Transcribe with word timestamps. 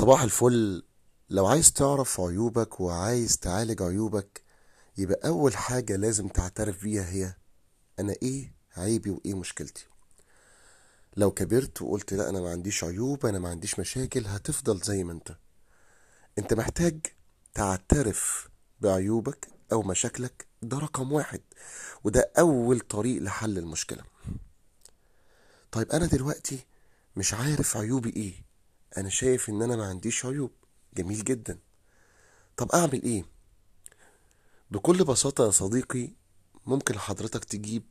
صباح 0.00 0.22
الفل. 0.22 0.82
لو 1.30 1.46
عايز 1.46 1.72
تعرف 1.72 2.20
عيوبك 2.20 2.80
وعايز 2.80 3.38
تعالج 3.38 3.82
عيوبك 3.82 4.42
يبقى 4.98 5.28
أول 5.28 5.56
حاجة 5.56 5.96
لازم 5.96 6.28
تعترف 6.28 6.82
بيها 6.82 7.10
هي 7.10 7.34
أنا 7.98 8.14
إيه 8.22 8.52
عيبي 8.76 9.10
وإيه 9.10 9.34
مشكلتي. 9.34 9.86
لو 11.16 11.30
كبرت 11.30 11.82
وقلت 11.82 12.14
لا 12.14 12.28
أنا 12.28 12.40
ما 12.40 12.50
عنديش 12.50 12.84
عيوب 12.84 13.26
أنا 13.26 13.38
ما 13.38 13.48
عنديش 13.48 13.78
مشاكل 13.80 14.26
هتفضل 14.26 14.80
زي 14.80 15.04
ما 15.04 15.12
أنت. 15.12 15.36
أنت 16.38 16.54
محتاج 16.54 17.06
تعترف 17.54 18.48
بعيوبك 18.80 19.48
أو 19.72 19.82
مشاكلك 19.82 20.46
ده 20.62 20.78
رقم 20.78 21.12
واحد 21.12 21.40
وده 22.04 22.32
أول 22.38 22.80
طريق 22.80 23.22
لحل 23.22 23.58
المشكلة. 23.58 24.02
طيب 25.72 25.90
أنا 25.90 26.06
دلوقتي 26.06 26.66
مش 27.16 27.34
عارف 27.34 27.76
عيوبي 27.76 28.10
إيه 28.10 28.49
أنا 28.96 29.08
شايف 29.08 29.48
إن 29.48 29.62
أنا 29.62 29.76
ما 29.76 29.86
عنديش 29.86 30.26
عيوب. 30.26 30.50
جميل 30.94 31.24
جدا. 31.24 31.58
طب 32.56 32.70
أعمل 32.72 33.02
إيه؟ 33.02 33.24
بكل 34.70 35.04
بساطة 35.04 35.46
يا 35.46 35.50
صديقي 35.50 36.10
ممكن 36.66 36.98
حضرتك 36.98 37.44
تجيب 37.44 37.82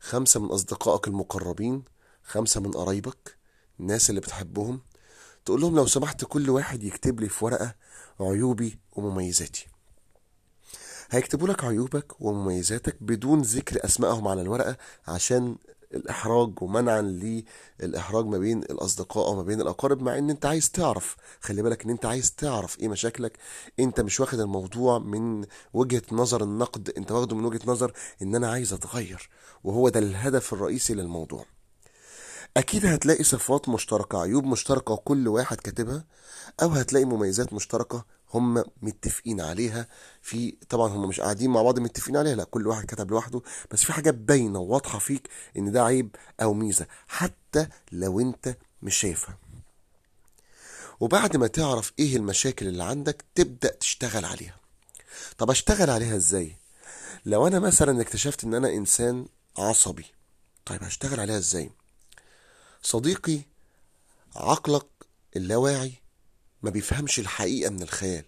خمسة 0.00 0.40
من 0.40 0.48
أصدقائك 0.48 1.08
المقربين 1.08 1.84
خمسة 2.22 2.60
من 2.60 2.70
قرايبك 2.70 3.36
الناس 3.80 4.10
اللي 4.10 4.20
بتحبهم 4.20 4.80
تقول 5.44 5.60
لهم 5.60 5.76
لو 5.76 5.86
سمحت 5.86 6.24
كل 6.24 6.50
واحد 6.50 6.82
يكتب 6.82 7.20
لي 7.20 7.28
في 7.28 7.44
ورقة 7.44 7.74
عيوبي 8.20 8.78
ومميزاتي. 8.92 9.66
هيكتبوا 11.10 11.48
لك 11.48 11.64
عيوبك 11.64 12.20
ومميزاتك 12.20 13.02
بدون 13.02 13.42
ذكر 13.42 13.84
أسمائهم 13.84 14.28
على 14.28 14.42
الورقة 14.42 14.76
عشان 15.08 15.56
الإحراج 15.94 16.62
ومنعا 16.62 17.02
للإحراج 17.80 18.26
ما 18.26 18.38
بين 18.38 18.58
الأصدقاء 18.58 19.26
أو 19.26 19.34
ما 19.36 19.42
بين 19.42 19.60
الأقارب 19.60 20.02
مع 20.02 20.18
إن 20.18 20.30
أنت 20.30 20.46
عايز 20.46 20.70
تعرف. 20.70 21.16
خلي 21.40 21.62
بالك 21.62 21.84
إن 21.84 21.90
أنت 21.90 22.06
عايز 22.06 22.32
تعرف 22.32 22.80
إيه 22.80 22.88
مشاكلك. 22.88 23.38
أنت 23.80 24.00
مش 24.00 24.20
واخد 24.20 24.40
الموضوع 24.40 24.98
من 24.98 25.44
وجهة 25.72 26.02
نظر 26.12 26.42
النقد 26.42 26.90
أنت 26.96 27.12
واخده 27.12 27.36
من 27.36 27.44
وجهة 27.44 27.60
نظر 27.66 27.92
إن 28.22 28.34
أنا 28.34 28.50
عايز 28.50 28.72
أتغير 28.72 29.28
وهو 29.64 29.88
ده 29.88 30.00
الهدف 30.00 30.52
الرئيسي 30.52 30.94
للموضوع. 30.94 31.44
أكيد 32.56 32.86
هتلاقي 32.86 33.24
صفات 33.24 33.68
مشتركة 33.68 34.20
عيوب 34.22 34.44
مشتركة 34.44 34.92
وكل 34.94 35.28
واحد 35.28 35.56
كاتبها 35.60 36.04
أو 36.62 36.68
هتلاقي 36.68 37.04
مميزات 37.04 37.52
مشتركة 37.52 38.04
هم 38.34 38.64
متفقين 38.82 39.40
عليها. 39.40 39.88
في 40.22 40.56
طبعا 40.68 40.88
هم 40.88 41.08
مش 41.08 41.20
قاعدين 41.20 41.50
مع 41.50 41.62
بعض 41.62 41.78
متفقين 41.78 42.16
عليها 42.16 42.34
لا 42.34 42.44
كل 42.44 42.66
واحد 42.66 42.84
كتب 42.84 43.10
لوحده. 43.10 43.42
بس 43.70 43.84
في 43.84 43.92
حاجات 43.92 44.14
باينة 44.14 44.58
وواضحة 44.58 44.98
فيك 44.98 45.28
إن 45.56 45.72
ده 45.72 45.84
عيب 45.84 46.16
أو 46.42 46.54
ميزة 46.54 46.86
حتى 47.08 47.68
لو 47.92 48.20
أنت 48.20 48.56
مش 48.82 48.96
شايفها. 48.96 49.38
وبعد 51.00 51.36
ما 51.36 51.46
تعرف 51.46 51.92
إيه 51.98 52.16
المشاكل 52.16 52.66
اللي 52.68 52.84
عندك 52.84 53.24
تبدأ 53.34 53.70
تشتغل 53.70 54.24
عليها. 54.24 54.56
طب 55.38 55.50
أشتغل 55.50 55.90
عليها 55.90 56.16
إزاي؟ 56.16 56.56
لو 57.26 57.46
أنا 57.46 57.58
مثلا 57.58 58.00
اكتشفت 58.00 58.44
إن 58.44 58.54
أنا 58.54 58.68
إنسان 58.68 59.26
عصبي 59.58 60.06
طيب 60.64 60.84
هشتغل 60.84 61.20
عليها 61.20 61.38
إزاي؟ 61.38 61.70
صديقي 62.82 63.40
عقلك 64.36 64.86
اللاواعي 65.36 65.92
ما 66.64 66.70
بيفهمش 66.70 67.18
الحقيقة 67.18 67.70
من 67.70 67.82
الخيال. 67.82 68.24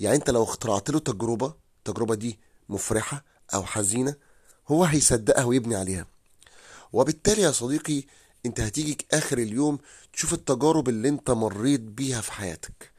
يعني 0.00 0.16
انت 0.16 0.30
لو 0.30 0.42
اخترعت 0.42 0.90
له 0.90 0.98
تجربة 0.98 1.54
التجربة 1.78 2.14
دي 2.14 2.38
مفرحة 2.68 3.24
أو 3.54 3.64
حزينة 3.64 4.14
هو 4.68 4.84
هيصدقها 4.84 5.44
ويبني 5.44 5.76
عليها. 5.76 6.06
وبالتالي 6.92 7.42
يا 7.42 7.50
صديقي 7.50 8.02
انت 8.46 8.60
هتيجي 8.60 8.98
آخر 9.12 9.38
اليوم 9.38 9.78
تشوف 10.12 10.32
التجارب 10.32 10.88
اللي 10.88 11.08
انت 11.08 11.30
مريت 11.30 11.80
بيها 11.80 12.20
في 12.20 12.32
حياتك 12.32 12.92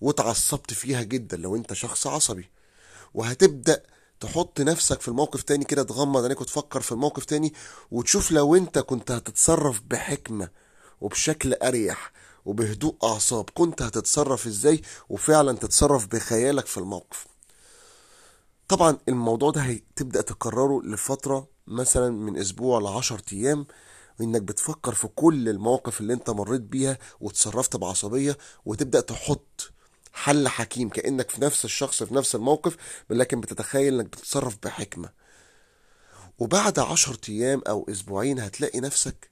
واتعصبت 0.00 0.72
فيها 0.72 1.02
جدا 1.02 1.36
لو 1.36 1.56
انت 1.56 1.72
شخص 1.72 2.06
عصبي. 2.06 2.50
وهتبدأ 3.14 3.82
تحط 4.20 4.60
نفسك 4.60 5.00
في 5.00 5.08
الموقف 5.08 5.42
تاني 5.42 5.64
كده 5.64 5.82
تغمض 5.82 6.22
عينيك 6.22 6.40
وتفكر 6.40 6.80
في 6.80 6.92
الموقف 6.92 7.24
تاني 7.24 7.54
وتشوف 7.90 8.30
لو 8.30 8.56
انت 8.56 8.78
كنت 8.78 9.10
هتتصرف 9.10 9.82
بحكمة 9.86 10.48
وبشكل 11.00 11.54
أريح 11.54 12.12
وبهدوء 12.46 12.96
أعصاب. 13.04 13.50
كنت 13.54 13.82
هتتصرف 13.82 14.46
إزاي 14.46 14.82
وفعلا 15.08 15.52
تتصرف 15.52 16.06
بخيالك 16.06 16.66
في 16.66 16.78
الموقف؟ 16.78 17.26
طبعا 18.68 18.98
الموضوع 19.08 19.50
ده 19.50 19.60
هتبدأ 19.60 20.20
تكرره 20.20 20.82
لفترة 20.82 21.48
مثلا 21.66 22.10
من 22.10 22.36
أسبوع 22.38 22.80
لعشر 22.80 23.20
أيام 23.32 23.66
إنك 24.20 24.42
بتفكر 24.42 24.94
في 24.94 25.08
كل 25.08 25.48
المواقف 25.48 26.00
اللي 26.00 26.12
أنت 26.12 26.30
مريت 26.30 26.60
بيها 26.60 26.98
وتصرفت 27.20 27.76
بعصبية 27.76 28.38
وتبدأ 28.64 29.00
تحط 29.00 29.70
حل 30.12 30.48
حكيم 30.48 30.88
كأنك 30.88 31.30
في 31.30 31.40
نفس 31.40 31.64
الشخص 31.64 32.02
في 32.02 32.14
نفس 32.14 32.34
الموقف 32.34 32.76
لكن 33.10 33.40
بتتخيل 33.40 33.94
إنك 33.94 34.06
بتتصرف 34.06 34.58
بحكمة. 34.62 35.08
وبعد 36.38 36.78
عشر 36.78 37.16
أيام 37.28 37.62
أو 37.68 37.86
أسبوعين 37.90 38.38
هتلاقي 38.40 38.80
نفسك 38.80 39.30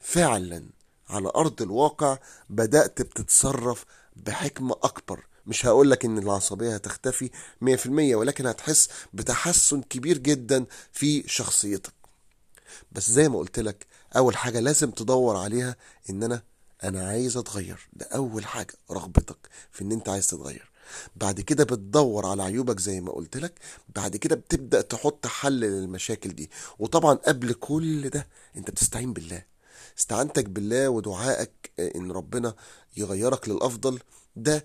فعلا 0.00 0.70
على 1.12 1.32
أرض 1.36 1.62
الواقع 1.62 2.18
بدأت 2.50 3.02
بتتصرف 3.02 3.84
بحكمة 4.16 4.76
أكبر. 4.82 5.24
مش 5.46 5.66
هقولك 5.66 6.04
إن 6.04 6.18
العصبية 6.18 6.74
هتختفي 6.74 7.30
مية 7.60 7.76
في 7.76 7.86
المية 7.86 8.16
ولكن 8.16 8.46
هتحس 8.46 8.88
بتحسن 9.12 9.82
كبير 9.82 10.18
جدا 10.18 10.64
في 10.92 11.24
شخصيتك. 11.28 11.92
بس 12.92 13.10
زي 13.10 13.28
ما 13.28 13.38
قلت 13.38 13.58
لك 13.58 13.86
أول 14.16 14.36
حاجة 14.36 14.60
لازم 14.60 14.90
تدور 14.90 15.36
عليها 15.36 15.76
إن 16.10 16.22
أنا 16.22 16.42
أنا 16.84 17.08
عايز 17.08 17.36
أتغير. 17.36 17.88
ده 17.92 18.06
أول 18.06 18.44
حاجة 18.44 18.74
رغبتك 18.90 19.48
في 19.72 19.84
إن 19.84 19.92
أنت 19.92 20.08
عايز 20.08 20.26
تتغير. 20.26 20.70
بعد 21.16 21.40
كده 21.40 21.64
بتدور 21.64 22.26
على 22.26 22.42
عيوبك 22.42 22.80
زي 22.80 23.00
ما 23.00 23.12
قلت 23.12 23.36
لك. 23.36 23.54
بعد 23.96 24.16
كده 24.16 24.36
بتبدأ 24.36 24.80
تحط 24.80 25.26
حل 25.26 25.52
للمشاكل 25.60 26.30
دي. 26.30 26.50
وطبعا 26.78 27.14
قبل 27.14 27.52
كل 27.52 28.08
ده 28.10 28.26
أنت 28.56 28.70
بتستعين 28.70 29.12
بالله. 29.12 29.42
استعنتك 29.98 30.48
بالله 30.48 30.88
ودعائك 30.88 31.72
إن 31.96 32.12
ربنا 32.12 32.54
يغيرك 32.96 33.48
للأفضل. 33.48 33.98
ده 34.36 34.64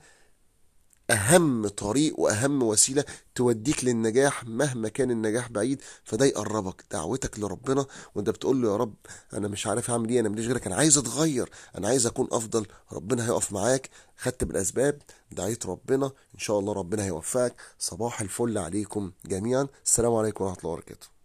أهم 1.09 1.67
طريق 1.67 2.19
وأهم 2.19 2.63
وسيلة 2.63 3.05
توديك 3.35 3.83
للنجاح 3.83 4.43
مهما 4.43 4.89
كان 4.89 5.11
النجاح 5.11 5.49
بعيد 5.49 5.81
فده 6.03 6.25
يقربك. 6.25 6.85
دعوتك 6.91 7.39
لربنا 7.39 7.85
وأنت 8.15 8.29
بتقول 8.29 8.61
له 8.61 8.71
يا 8.71 8.75
رب 8.77 8.95
أنا 9.33 9.47
مش 9.47 9.67
عارف 9.67 9.89
أعمل 9.89 10.09
إيه 10.09 10.19
أنا 10.19 10.29
ماليش 10.29 10.47
غيرك 10.47 10.67
أنا 10.67 10.75
عايز 10.75 10.97
أتغير 10.97 11.49
أنا 11.77 11.87
عايز 11.87 12.05
أكون 12.05 12.27
أفضل 12.31 12.65
ربنا 12.91 13.25
هيقف 13.25 13.51
معاك. 13.53 13.89
خدت 14.17 14.43
بالأسباب 14.43 15.01
دعيت 15.31 15.65
ربنا 15.65 16.05
إن 16.05 16.39
شاء 16.39 16.59
الله 16.59 16.73
ربنا 16.73 17.03
هيوفقك. 17.03 17.55
صباح 17.79 18.21
الفل 18.21 18.57
عليكم 18.57 19.11
جميعا. 19.25 19.67
السلام 19.85 20.15
عليكم 20.15 20.43
ورحمة 20.43 20.59
الله 20.59 20.71
وبركاته. 20.71 21.16